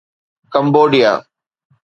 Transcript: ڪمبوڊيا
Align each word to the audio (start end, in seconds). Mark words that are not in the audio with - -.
ڪمبوڊيا 0.53 1.11